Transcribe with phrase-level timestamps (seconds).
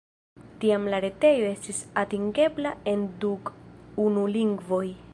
[0.63, 3.55] Tiam la retejo estis atingebla en dek
[4.09, 4.87] unu lingvoj.